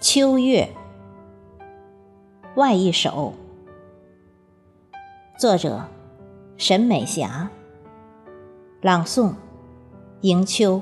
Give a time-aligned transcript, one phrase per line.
[0.00, 0.66] 秋月，
[2.56, 3.34] 外一首，
[5.38, 5.84] 作者
[6.56, 7.50] 沈美霞，
[8.80, 9.34] 朗诵
[10.22, 10.80] 迎秋。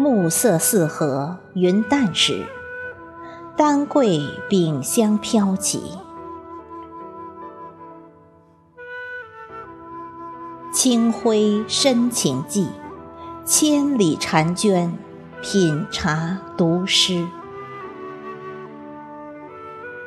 [0.00, 2.46] 暮色四合，云淡时，
[3.54, 5.92] 丹桂饼香飘起。
[10.72, 12.70] 清辉深情寄，
[13.44, 14.96] 千里婵娟
[15.42, 17.26] 品茶读诗。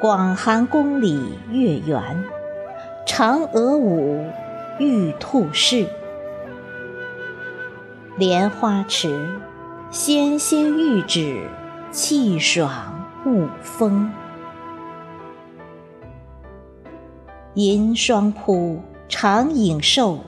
[0.00, 2.24] 广寒宫里月圆，
[3.06, 4.28] 嫦娥舞，
[4.80, 5.86] 玉兔试。
[8.16, 9.28] 莲花池。
[9.90, 11.48] 纤纤玉指，
[11.92, 14.10] 气爽沐风。
[17.54, 20.18] 银霜铺，长影瘦，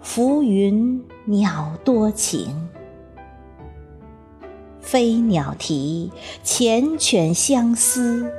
[0.00, 2.68] 浮云鸟多情。
[4.80, 6.12] 飞鸟啼，
[6.44, 8.32] 缱绻相思，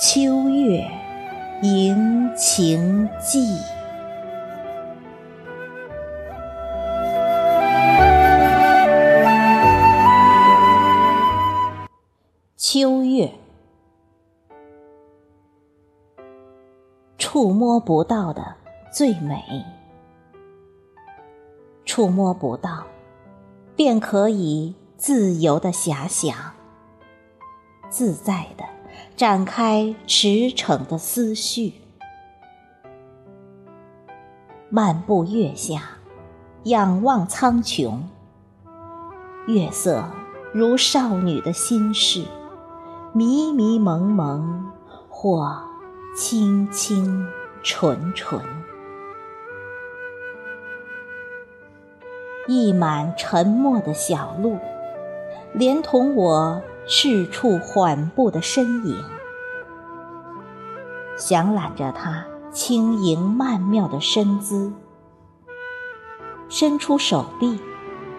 [0.00, 0.88] 秋月
[1.62, 3.73] 迎情寄。
[17.34, 18.54] 触摸不到的
[18.92, 19.42] 最美，
[21.84, 22.84] 触摸不到，
[23.74, 26.32] 便可以自由的遐想，
[27.88, 28.62] 自在的
[29.16, 31.74] 展开驰骋的思绪。
[34.68, 35.82] 漫步月下，
[36.62, 37.98] 仰望苍穹，
[39.48, 40.08] 月色
[40.52, 42.24] 如少女的心事。
[43.12, 44.70] 迷迷蒙蒙，
[45.08, 45.60] 或
[46.16, 47.26] 清清
[47.64, 48.40] 纯纯，
[52.46, 54.56] 溢满沉默的小路，
[55.52, 59.02] 连同我赤处缓步的身影，
[61.16, 64.72] 想揽着他轻盈曼妙的身姿，
[66.48, 67.58] 伸出手臂，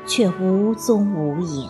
[0.05, 1.69] 却无踪无影。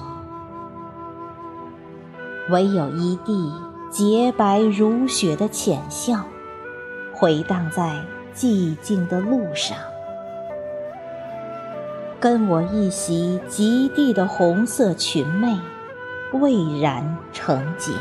[2.49, 3.53] 唯有一地
[3.95, 6.25] 洁白如雪的浅笑，
[7.13, 8.03] 回荡在
[8.35, 9.77] 寂静的路上，
[12.19, 15.57] 跟我一袭极地的红色裙袂，
[16.33, 17.95] 蔚然成景。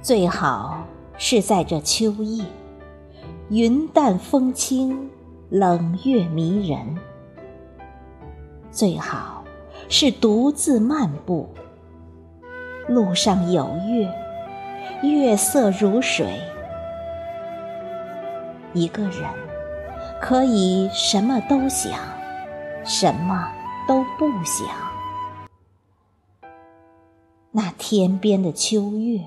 [0.00, 0.86] 最好
[1.18, 2.44] 是在这秋夜，
[3.48, 5.10] 云淡风轻，
[5.50, 6.96] 冷月迷人。
[8.70, 9.35] 最好
[9.88, 11.48] 是独自漫步，
[12.88, 14.12] 路上有月，
[15.02, 16.40] 月色如水。
[18.72, 19.22] 一个人
[20.20, 21.98] 可以什么都想，
[22.84, 23.48] 什么
[23.86, 24.66] 都不想。
[27.52, 29.20] 那天边的秋月，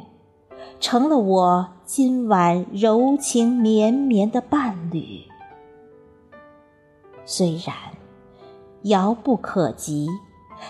[0.79, 5.23] 成了我今晚柔情绵绵的伴侣。
[7.25, 7.73] 虽然。
[8.83, 10.07] 遥不可及，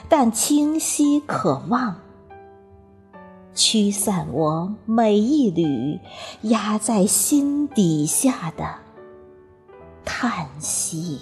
[0.07, 1.95] 但清晰可望，
[3.53, 5.99] 驱散我每一缕
[6.41, 8.75] 压在心底下的
[10.05, 11.19] 叹息。